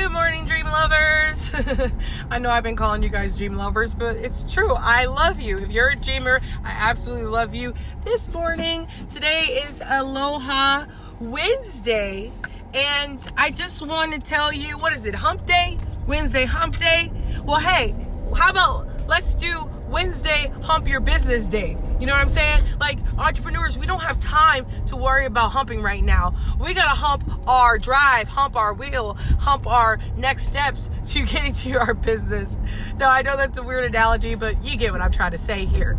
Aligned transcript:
Good 0.00 0.12
morning, 0.12 0.46
dream 0.46 0.64
lovers. 0.64 1.50
I 2.30 2.38
know 2.38 2.48
I've 2.48 2.62
been 2.62 2.74
calling 2.74 3.02
you 3.02 3.10
guys 3.10 3.36
dream 3.36 3.54
lovers, 3.54 3.92
but 3.92 4.16
it's 4.16 4.50
true. 4.50 4.72
I 4.74 5.04
love 5.04 5.42
you. 5.42 5.58
If 5.58 5.70
you're 5.70 5.90
a 5.90 5.94
dreamer, 5.94 6.40
I 6.64 6.70
absolutely 6.70 7.26
love 7.26 7.54
you. 7.54 7.74
This 8.02 8.32
morning, 8.32 8.88
today 9.10 9.62
is 9.68 9.82
Aloha 9.84 10.86
Wednesday, 11.20 12.32
and 12.72 13.20
I 13.36 13.50
just 13.50 13.86
want 13.86 14.14
to 14.14 14.20
tell 14.20 14.50
you 14.50 14.78
what 14.78 14.94
is 14.94 15.04
it, 15.04 15.14
hump 15.14 15.44
day? 15.44 15.76
Wednesday, 16.06 16.46
hump 16.46 16.78
day? 16.78 17.12
Well, 17.44 17.60
hey, 17.60 17.94
how 18.34 18.48
about 18.48 19.06
let's 19.06 19.34
do 19.34 19.68
Wednesday, 19.90 20.50
hump 20.62 20.88
your 20.88 21.00
business 21.00 21.46
day? 21.46 21.76
You 22.00 22.06
know 22.06 22.14
what 22.14 22.22
I'm 22.22 22.30
saying? 22.30 22.64
Like 22.80 22.98
entrepreneurs, 23.18 23.76
we 23.76 23.84
don't 23.84 24.00
have 24.00 24.18
time 24.18 24.66
to 24.86 24.96
worry 24.96 25.26
about 25.26 25.50
humping 25.50 25.82
right 25.82 26.02
now. 26.02 26.32
We 26.58 26.72
gotta 26.72 26.96
hump 26.96 27.30
our 27.46 27.78
drive, 27.78 28.26
hump 28.26 28.56
our 28.56 28.72
wheel, 28.72 29.18
hump 29.38 29.66
our 29.66 29.98
next 30.16 30.46
steps 30.46 30.90
to 31.08 31.22
getting 31.26 31.52
to 31.52 31.74
our 31.74 31.92
business. 31.92 32.56
Now, 32.96 33.10
I 33.10 33.20
know 33.20 33.36
that's 33.36 33.58
a 33.58 33.62
weird 33.62 33.84
analogy, 33.84 34.34
but 34.34 34.64
you 34.64 34.78
get 34.78 34.92
what 34.92 35.02
I'm 35.02 35.12
trying 35.12 35.32
to 35.32 35.38
say 35.38 35.66
here. 35.66 35.98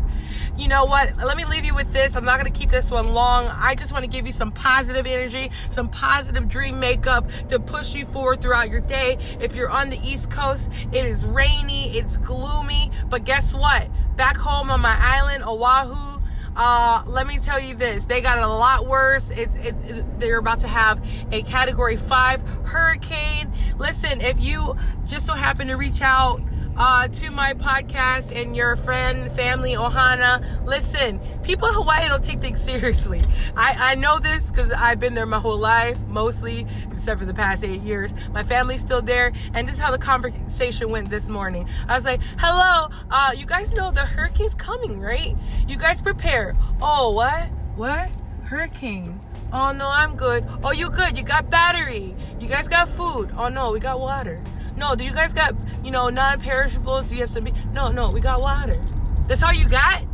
You 0.58 0.68
know 0.68 0.86
what? 0.86 1.18
Let 1.18 1.38
me 1.38 1.46
leave 1.46 1.66
you 1.66 1.76
with 1.76 1.94
this. 1.94 2.16
I'm 2.16 2.26
not 2.26 2.38
gonna 2.38 2.50
keep 2.50 2.72
this 2.72 2.90
one 2.90 3.14
long. 3.14 3.48
I 3.48 3.76
just 3.76 3.92
want 3.92 4.04
to 4.04 4.10
give 4.10 4.26
you 4.26 4.34
some 4.34 4.52
positive 4.52 5.06
energy, 5.06 5.52
some 5.70 5.88
positive 5.88 6.50
dream 6.50 6.80
makeup 6.80 7.30
to 7.50 7.60
push 7.60 7.94
you 7.94 8.08
forward 8.08 8.42
throughout 8.42 8.70
your 8.70 8.82
day. 8.82 9.20
If 9.40 9.56
you're 9.56 9.70
on 9.70 9.92
the 9.92 10.00
East 10.04 10.32
Coast, 10.32 10.72
it 10.92 11.06
is 11.06 11.26
rainy, 11.26 11.96
it's 11.96 12.18
gloomy, 12.18 12.92
but 13.08 13.24
guess 13.24 13.54
what? 13.54 13.88
Back 14.16 14.38
home 14.38 14.70
on 14.70 14.82
my 14.82 14.98
island, 15.00 15.44
Oahu, 15.44 16.22
uh, 16.56 17.04
let 17.08 17.28
me 17.28 17.38
tell 17.38 17.60
you 17.60 17.76
this 17.76 18.06
they 18.06 18.22
got 18.22 18.38
a 18.38 18.48
lot 18.48 18.88
worse. 18.88 19.30
It, 19.30 19.50
it, 19.56 19.76
it, 19.86 20.20
they're 20.20 20.40
about 20.40 20.60
to 20.62 20.68
have 20.68 21.04
a 21.32 21.42
category 21.44 21.98
five 21.98 22.42
hurricane. 22.66 23.52
Listen, 23.78 24.22
if 24.22 24.40
you 24.40 24.76
just 25.06 25.26
so 25.26 25.34
happen 25.34 25.68
to 25.68 25.76
reach 25.76 26.02
out 26.02 26.42
uh, 26.82 27.08
to 27.10 27.30
my 27.30 27.54
podcast 27.54 28.36
and 28.36 28.56
your 28.56 28.76
friend, 28.76 29.32
family, 29.34 29.74
Ohana. 29.74 30.44
Listen, 30.66 31.20
people 31.44 31.68
in 31.68 31.76
Hawaii 31.76 32.08
don't 32.08 32.24
take 32.24 32.42
things 32.42 32.60
seriously. 32.60 33.22
I, 33.56 33.92
I 33.92 33.96
know 33.96 34.18
this 34.18 34.50
because 34.50 34.72
I've 34.72 35.00
been 35.00 35.14
there 35.14 35.28
my 35.28 35.38
whole 35.38 35.60
life, 35.60 36.00
mostly, 36.08 36.66
except 36.92 37.20
for 37.20 37.28
the 37.28 37.36
past 37.36 37.64
eight 37.64 37.84
years. 37.84 38.16
My 38.32 38.42
family's 38.42 38.82
still 38.82 39.04
there, 39.04 39.32
and 39.54 39.68
this 39.68 39.76
is 39.76 39.80
how 39.80 39.92
the 39.92 40.00
conversation 40.00 40.90
went 40.90 41.12
this 41.12 41.30
morning. 41.30 41.70
I 41.88 41.94
was 41.94 42.04
like, 42.04 42.20
hello, 42.40 42.90
uh, 43.12 43.32
you 43.38 43.46
guys 43.46 43.72
know 43.74 43.92
the 43.92 44.04
hurricane's 44.04 44.56
coming, 44.56 45.00
right? 45.00 45.36
You 45.68 45.78
guys 45.78 46.02
prepare. 46.02 46.56
Oh, 46.82 47.12
what? 47.12 47.44
What? 47.76 48.10
Hurricane. 48.46 49.20
Oh 49.54 49.72
no, 49.72 49.88
I'm 49.88 50.16
good. 50.16 50.48
Oh, 50.64 50.72
you 50.72 50.90
good? 50.90 51.16
You 51.16 51.24
got 51.24 51.48
battery. 51.52 52.16
You 52.40 52.48
guys 52.48 52.68
got 52.68 52.90
food. 52.90 53.30
Oh 53.38 53.50
no, 53.50 53.72
we 53.72 53.80
got 53.80 54.00
water. 54.00 54.42
No, 54.76 54.96
do 54.96 55.04
you 55.04 55.14
guys 55.14 55.34
got, 55.34 55.54
you 55.84 55.92
know, 55.92 56.10
non-perishables? 56.10 57.10
Do 57.10 57.16
you 57.16 57.22
have 57.22 57.30
some? 57.30 57.48
No, 57.74 57.92
no, 57.92 58.12
we 58.12 58.20
got 58.20 58.42
water. 58.42 58.82
That's 59.28 59.44
all 59.44 59.54
you 59.54 59.68
got? 59.68 60.06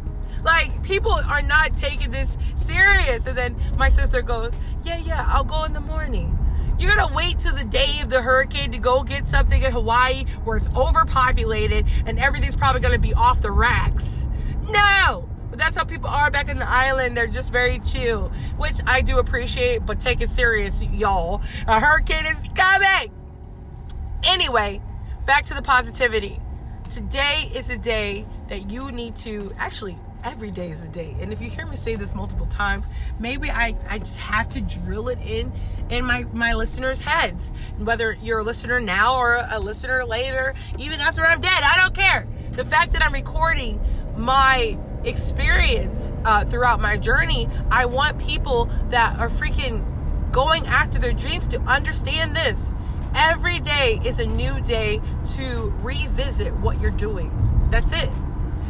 Like, 0.44 0.84
people 0.84 1.12
are 1.12 1.42
not 1.42 1.76
taking 1.76 2.12
this 2.12 2.38
serious. 2.56 3.26
And 3.26 3.38
then 3.38 3.56
my 3.78 3.90
sister 3.90 4.22
goes, 4.22 4.58
yeah, 4.84 4.98
yeah, 4.98 5.26
I'll 5.28 5.44
go 5.44 5.64
in 5.64 5.74
the 5.74 5.82
morning. 5.82 6.38
You're 6.80 6.96
gonna 6.96 7.14
wait 7.14 7.40
till 7.40 7.56
the 7.56 7.64
day 7.64 8.02
of 8.04 8.10
the 8.10 8.22
hurricane 8.22 8.72
to 8.72 8.78
go 8.78 9.02
get 9.02 9.28
something 9.28 9.64
in 9.64 9.72
Hawaii 9.72 10.26
where 10.44 10.58
it's 10.58 10.70
overpopulated 10.76 11.88
and 12.06 12.20
everything's 12.20 12.56
probably 12.56 12.82
gonna 12.82 13.00
be 13.00 13.16
off 13.16 13.42
the 13.42 13.52
racks. 13.52 14.28
No! 14.70 15.28
But 15.50 15.58
that's 15.58 15.76
how 15.76 15.86
people 15.86 16.10
are 16.10 16.30
back 16.30 16.50
in 16.50 16.60
the 16.60 16.70
island. 16.70 17.18
They're 17.18 17.26
just 17.26 17.52
very 17.52 17.80
chill, 17.80 18.32
which 18.58 18.76
I 18.86 19.02
do 19.02 19.18
appreciate, 19.18 19.86
but 19.86 20.00
take 20.00 20.22
it 20.22 20.30
serious, 20.30 20.84
y'all. 20.84 21.42
A 21.66 21.80
hurricane 21.80 22.28
is 22.28 22.46
coming! 22.54 23.17
Anyway, 24.28 24.82
back 25.26 25.46
to 25.46 25.54
the 25.54 25.62
positivity. 25.62 26.38
Today 26.90 27.50
is 27.56 27.70
a 27.70 27.78
day 27.78 28.26
that 28.50 28.70
you 28.70 28.92
need 28.92 29.16
to 29.18 29.54
actually 29.58 29.98
every 30.22 30.52
day 30.52 30.70
is 30.70 30.84
a 30.84 30.90
day. 30.90 31.16
And 31.22 31.32
if 31.32 31.42
you 31.42 31.50
hear 31.50 31.66
me 31.66 31.78
say 31.78 31.96
this 31.96 32.14
multiple 32.14 32.48
times 32.48 32.88
maybe 33.20 33.50
i 33.50 33.74
i 33.88 34.00
just 34.00 34.18
have 34.18 34.50
to 34.50 34.62
drill 34.62 35.08
it 35.08 35.20
in 35.22 35.54
in 35.90 36.04
my 36.04 36.26
my 36.34 36.56
listeners 36.56 37.00
heads. 37.00 37.54
Whether 37.78 38.18
you're 38.22 38.40
a 38.40 38.44
listener 38.44 38.82
now 38.82 39.16
or 39.16 39.48
a 39.50 39.60
listener 39.60 40.04
later 40.04 40.56
even 40.78 41.00
after 41.00 41.26
i'm 41.26 41.40
dead 41.40 41.64
i 41.64 41.78
don't 41.78 41.96
care. 41.96 42.28
The 42.52 42.66
fact 42.66 42.92
that 42.94 43.04
i'm 43.04 43.14
recording 43.14 43.80
my 44.18 44.78
experience 45.06 46.12
uh, 46.26 46.44
throughout 46.44 46.82
my 46.82 46.98
journey 46.98 47.48
i 47.72 47.86
want 47.86 48.20
people 48.20 48.66
that 48.90 49.18
are 49.20 49.30
freaking 49.30 49.86
going 50.34 50.68
after 50.68 51.00
their 51.00 51.14
dreams 51.14 51.48
to 51.48 51.62
understand 51.62 52.36
this 52.36 52.74
Every 53.20 53.60
day 53.60 54.00
is 54.06 54.20
a 54.20 54.28
new 54.28 54.62
day 54.62 55.02
to 55.38 55.74
revisit 55.82 56.54
what 56.58 56.80
you're 56.80 56.92
doing. 56.92 57.32
That's 57.72 57.92
it. 57.92 58.10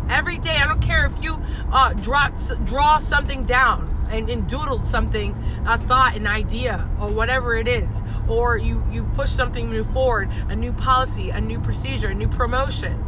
Every 0.09 0.37
day, 0.37 0.55
I 0.55 0.65
don't 0.65 0.81
care 0.81 1.05
if 1.05 1.21
you 1.21 1.41
uh, 1.69 1.91
draw, 1.95 2.29
draw 2.63 2.97
something 2.99 3.43
down 3.43 4.07
and, 4.09 4.29
and 4.29 4.47
doodle 4.47 4.81
something, 4.83 5.33
a 5.67 5.77
thought, 5.77 6.15
an 6.15 6.27
idea, 6.27 6.89
or 7.01 7.09
whatever 7.09 7.55
it 7.55 7.67
is, 7.67 7.89
or 8.29 8.57
you, 8.57 8.81
you 8.89 9.03
push 9.15 9.29
something 9.29 9.69
new 9.69 9.83
forward, 9.83 10.29
a 10.47 10.55
new 10.55 10.71
policy, 10.71 11.29
a 11.29 11.41
new 11.41 11.59
procedure, 11.59 12.07
a 12.07 12.15
new 12.15 12.29
promotion. 12.29 13.03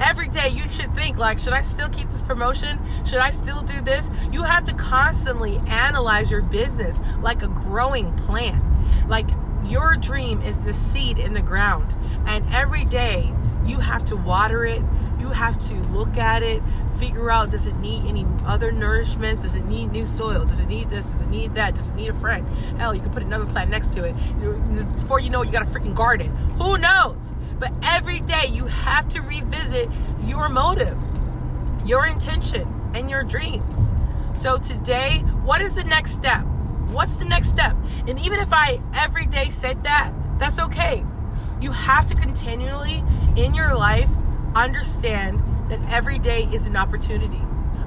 Every 0.00 0.28
day 0.28 0.48
you 0.48 0.68
should 0.68 0.92
think 0.96 1.18
like, 1.18 1.38
should 1.38 1.52
I 1.52 1.62
still 1.62 1.88
keep 1.88 2.10
this 2.10 2.22
promotion? 2.22 2.80
Should 3.06 3.20
I 3.20 3.30
still 3.30 3.62
do 3.62 3.80
this? 3.80 4.10
You 4.32 4.42
have 4.42 4.64
to 4.64 4.74
constantly 4.74 5.58
analyze 5.68 6.32
your 6.32 6.42
business 6.42 6.98
like 7.22 7.42
a 7.42 7.48
growing 7.48 8.12
plant. 8.16 8.64
Like 9.08 9.28
your 9.64 9.96
dream 9.96 10.40
is 10.42 10.58
the 10.58 10.72
seed 10.72 11.18
in 11.18 11.34
the 11.34 11.42
ground. 11.42 11.94
And 12.26 12.44
every 12.52 12.84
day 12.84 13.32
you 13.64 13.78
have 13.78 14.04
to 14.06 14.16
water 14.16 14.64
it. 14.64 14.82
You 15.18 15.28
have 15.28 15.58
to 15.68 15.74
look 15.92 16.16
at 16.16 16.42
it, 16.42 16.62
figure 16.98 17.30
out 17.30 17.50
does 17.50 17.66
it 17.66 17.76
need 17.76 18.06
any 18.06 18.26
other 18.46 18.72
nourishments? 18.72 19.42
Does 19.42 19.54
it 19.54 19.66
need 19.66 19.92
new 19.92 20.06
soil? 20.06 20.46
Does 20.46 20.60
it 20.60 20.66
need 20.66 20.88
this? 20.88 21.04
Does 21.04 21.20
it 21.20 21.28
need 21.28 21.54
that? 21.56 21.74
Does 21.74 21.90
it 21.90 21.94
need 21.94 22.08
a 22.08 22.14
friend? 22.14 22.48
Hell, 22.78 22.94
you 22.94 23.02
can 23.02 23.10
put 23.10 23.22
another 23.22 23.44
plant 23.44 23.70
next 23.70 23.92
to 23.92 24.04
it. 24.04 24.14
Before 24.96 25.20
you 25.20 25.28
know 25.28 25.42
it, 25.42 25.46
you 25.46 25.52
got 25.52 25.62
a 25.62 25.66
freaking 25.66 25.94
garden. 25.94 26.34
Who 26.56 26.78
knows? 26.78 27.34
But 27.58 27.72
every 27.82 28.20
day 28.20 28.46
you 28.50 28.64
have 28.66 29.08
to 29.10 29.20
revisit 29.20 29.90
your 30.24 30.48
motive, 30.48 30.96
your 31.84 32.06
intention, 32.06 32.66
and 32.94 33.10
your 33.10 33.22
dreams. 33.22 33.94
So 34.34 34.56
today, 34.56 35.18
what 35.44 35.60
is 35.60 35.74
the 35.74 35.84
next 35.84 36.12
step? 36.12 36.46
What's 36.92 37.16
the 37.16 37.24
next 37.24 37.48
step? 37.48 37.76
And 38.08 38.18
even 38.18 38.40
if 38.40 38.52
I 38.52 38.80
every 38.94 39.26
day 39.26 39.50
said 39.50 39.84
that, 39.84 40.12
that's 40.38 40.58
okay. 40.58 41.04
You 41.60 41.70
have 41.70 42.06
to 42.06 42.14
continually 42.14 43.04
in 43.36 43.54
your 43.54 43.74
life 43.74 44.08
understand 44.54 45.42
that 45.68 45.80
every 45.92 46.18
day 46.18 46.48
is 46.52 46.66
an 46.66 46.76
opportunity. 46.76 47.40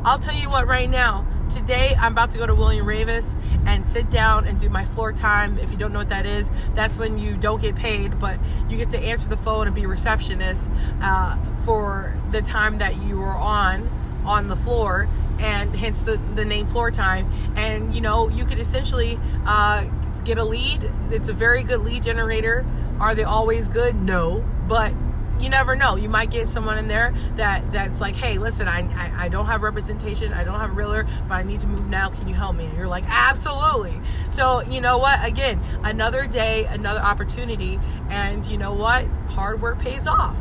I'll 0.06 0.20
tell 0.20 0.36
you 0.36 0.50
what 0.50 0.68
right 0.68 0.90
now. 0.90 1.28
Today 1.50 1.96
I'm 2.00 2.14
about 2.14 2.32
to 2.32 2.38
go 2.38 2.48
to 2.48 2.56
William 2.56 2.86
Raveis 2.86 3.36
and 3.66 3.86
sit 3.86 4.10
down 4.10 4.48
and 4.48 4.60
do 4.60 4.70
my 4.70 4.86
floor 4.86 5.12
time. 5.12 5.58
If 5.60 5.72
you 5.72 5.78
don't 5.78 5.92
know 5.92 6.00
what 6.00 6.10
that 6.10 6.26
is, 6.26 6.50
that's 6.74 6.98
when 6.98 7.18
you 7.18 7.36
don't 7.36 7.62
get 7.62 7.76
paid, 7.76 8.20
but 8.20 8.40
you 8.70 8.78
get 8.78 8.90
to 8.92 9.00
answer 9.00 9.28
the 9.28 9.38
phone 9.38 9.68
and 9.68 9.76
be 9.76 9.86
receptionist 9.86 10.70
uh, 11.02 11.38
for 11.66 12.14
the 12.32 12.42
time 12.42 12.78
that 12.78 13.02
you 13.04 13.22
are 13.22 13.36
on 13.36 13.90
on 14.26 14.48
the 14.48 14.56
floor 14.56 15.10
and 15.40 15.76
hence 15.76 16.02
the, 16.02 16.18
the 16.36 16.46
name 16.46 16.68
floor 16.68 16.92
time. 16.92 17.32
And 17.56 17.94
you 17.94 18.02
know 18.02 18.30
you 18.30 18.46
could 18.46 18.60
essentially 18.60 19.20
uh, 19.46 19.86
get 20.24 20.38
a 20.38 20.44
lead. 20.44 20.90
It's 21.12 21.30
a 21.30 21.34
very 21.34 21.64
good 21.64 21.82
lead 21.82 22.04
generator. 22.04 22.66
Are 23.00 23.16
they 23.16 23.24
always 23.24 23.68
good? 23.68 23.96
No. 23.96 24.44
But 24.68 24.94
you 25.40 25.50
never 25.50 25.76
know. 25.76 25.96
You 25.96 26.10
might 26.10 26.32
get 26.32 26.48
someone 26.48 26.78
in 26.78 26.88
there 26.88 27.14
that 27.36 27.70
that's 27.74 28.00
like 28.00 28.16
hey 28.16 28.38
listen 28.38 28.68
I, 28.68 28.82
I, 28.94 29.26
I 29.26 29.30
don't 29.30 29.46
have 29.48 29.62
representation. 29.62 30.32
I 30.34 30.44
don't 30.44 30.60
have 30.60 30.72
a 30.72 30.74
realtor 30.74 31.06
but 31.28 31.36
i 31.36 31.44
need 31.44 31.60
to 31.62 31.68
move 31.68 31.88
now. 31.88 32.10
Can 32.10 32.28
you 32.28 32.36
help 32.36 32.56
me? 32.56 32.66
And 32.66 32.78
you're 32.78 32.88
like 32.88 33.04
absolutely. 33.08 34.00
So 34.30 34.62
you 34.64 34.80
know 34.80 34.98
what? 34.98 35.24
Again 35.26 35.62
another 35.84 36.28
day 36.28 36.66
another 36.66 37.02
opportunity. 37.02 37.80
And 38.10 38.46
you 38.46 38.58
know 38.58 38.74
what? 38.74 39.06
Hard 39.30 39.62
work 39.62 39.80
pays 39.80 40.08
off 40.08 40.38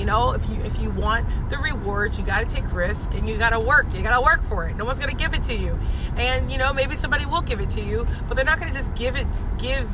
you 0.00 0.06
know, 0.06 0.32
if 0.32 0.48
you 0.48 0.56
if 0.62 0.80
you 0.80 0.88
want 0.90 1.26
the 1.50 1.58
rewards, 1.58 2.18
you 2.18 2.24
got 2.24 2.40
to 2.40 2.46
take 2.46 2.72
risk 2.72 3.12
and 3.12 3.28
you 3.28 3.36
got 3.36 3.50
to 3.50 3.60
work. 3.60 3.86
You 3.92 4.02
got 4.02 4.16
to 4.16 4.22
work 4.22 4.42
for 4.42 4.66
it. 4.66 4.74
No 4.74 4.86
one's 4.86 4.98
going 4.98 5.10
to 5.10 5.16
give 5.16 5.34
it 5.34 5.42
to 5.42 5.54
you. 5.54 5.78
And 6.16 6.50
you 6.50 6.56
know, 6.56 6.72
maybe 6.72 6.96
somebody 6.96 7.26
will 7.26 7.42
give 7.42 7.60
it 7.60 7.68
to 7.70 7.82
you, 7.82 8.06
but 8.26 8.34
they're 8.34 8.46
not 8.46 8.58
going 8.58 8.72
to 8.72 8.76
just 8.76 8.94
give 8.94 9.14
it 9.14 9.26
give 9.58 9.86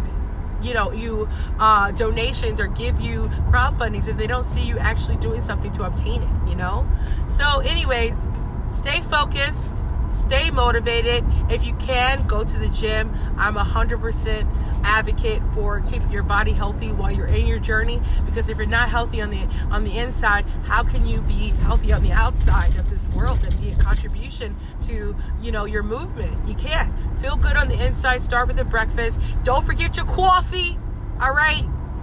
you 0.62 0.74
know 0.74 0.92
you 0.92 1.28
uh, 1.58 1.90
donations 1.90 2.60
or 2.60 2.68
give 2.68 3.00
you 3.00 3.24
crowdfundings 3.50 4.06
if 4.06 4.16
they 4.16 4.28
don't 4.28 4.44
see 4.44 4.62
you 4.62 4.78
actually 4.78 5.16
doing 5.16 5.40
something 5.40 5.72
to 5.72 5.82
obtain 5.82 6.22
it. 6.22 6.48
You 6.48 6.54
know. 6.54 6.88
So, 7.28 7.58
anyways, 7.58 8.28
stay 8.70 9.02
focused 9.02 9.72
stay 10.16 10.50
motivated. 10.50 11.24
If 11.50 11.64
you 11.64 11.74
can, 11.74 12.26
go 12.26 12.42
to 12.42 12.58
the 12.58 12.68
gym. 12.68 13.14
I'm 13.36 13.56
a 13.56 13.64
100% 13.64 14.46
advocate 14.84 15.42
for 15.52 15.80
keeping 15.80 16.10
your 16.10 16.22
body 16.22 16.52
healthy 16.52 16.92
while 16.92 17.10
you're 17.10 17.26
in 17.26 17.46
your 17.46 17.58
journey 17.58 18.00
because 18.24 18.48
if 18.48 18.56
you're 18.56 18.66
not 18.66 18.88
healthy 18.88 19.20
on 19.20 19.30
the 19.30 19.46
on 19.70 19.84
the 19.84 19.98
inside, 19.98 20.44
how 20.64 20.82
can 20.82 21.06
you 21.06 21.20
be 21.22 21.48
healthy 21.64 21.92
on 21.92 22.02
the 22.02 22.12
outside 22.12 22.76
of 22.76 22.88
this 22.88 23.08
world 23.08 23.42
and 23.42 23.60
be 23.60 23.70
a 23.70 23.76
contribution 23.76 24.56
to, 24.82 25.16
you 25.40 25.52
know, 25.52 25.64
your 25.64 25.82
movement? 25.82 26.48
You 26.48 26.54
can't. 26.54 26.92
Feel 27.20 27.36
good 27.36 27.56
on 27.56 27.68
the 27.68 27.86
inside, 27.86 28.22
start 28.22 28.48
with 28.48 28.58
a 28.58 28.64
breakfast. 28.64 29.18
Don't 29.42 29.64
forget 29.64 29.96
your 29.96 30.06
coffee. 30.06 30.78
All 31.20 31.32
right? 31.32 31.62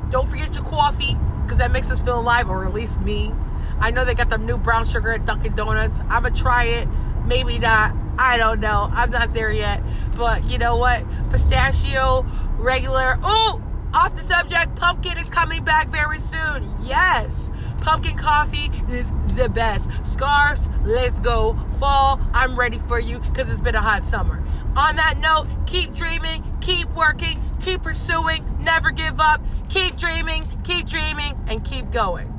Don't 0.10 0.30
forget 0.30 0.54
your 0.56 0.64
coffee 0.64 1.16
because 1.44 1.58
that 1.58 1.72
makes 1.72 1.92
us 1.92 2.00
feel 2.00 2.20
alive, 2.20 2.50
or 2.50 2.66
at 2.66 2.74
least 2.74 3.02
me. 3.02 3.32
I 3.80 3.92
know 3.92 4.06
they 4.06 4.16
got 4.16 4.30
the 4.30 4.38
new 4.38 4.58
brown 4.58 4.86
sugar 4.86 5.12
at 5.12 5.26
Dunkin' 5.26 5.56
Donuts. 5.56 6.00
I'm 6.02 6.24
gonna 6.24 6.32
try 6.32 6.66
it. 6.66 6.88
Maybe 7.26 7.60
not. 7.60 7.96
I 8.18 8.38
don't 8.38 8.60
know. 8.60 8.90
I'm 8.92 9.10
not 9.12 9.34
there 9.34 9.52
yet. 9.52 9.82
But 10.16 10.44
you 10.50 10.58
know 10.58 10.78
what? 10.78 11.04
Pistachio, 11.30 12.26
regular. 12.58 13.18
Oh, 13.24 13.62
off 13.94 14.16
the 14.16 14.22
subject. 14.22 14.76
Pumpkin 14.76 15.18
is 15.18 15.30
coming 15.30 15.64
back 15.64 15.90
very 15.90 16.20
soon. 16.20 16.64
Yes. 16.84 17.50
Pumpkin 17.82 18.16
coffee 18.16 18.72
is 18.90 19.12
the 19.36 19.50
best. 19.50 19.90
Scarves, 20.06 20.70
let's 20.86 21.20
go. 21.20 21.60
Fall, 21.80 22.20
I'm 22.34 22.58
ready 22.58 22.78
for 22.78 23.00
you 23.00 23.20
because 23.20 23.50
it's 23.52 23.60
been 23.60 23.76
a 23.76 23.82
hot 23.82 24.04
summer. 24.04 24.42
On 24.76 24.96
that 24.96 25.18
note, 25.20 25.48
keep 25.68 25.94
dreaming, 25.94 26.44
keep 26.62 26.90
working, 26.96 27.40
keep 27.62 27.84
pursuing, 27.84 28.44
never 28.64 28.92
give 28.92 29.20
up. 29.20 29.42
Keep 29.70 29.98
dreaming, 29.98 30.48
keep 30.64 30.88
dreaming, 30.88 31.38
and 31.48 31.64
keep 31.66 31.92
going. 31.92 32.32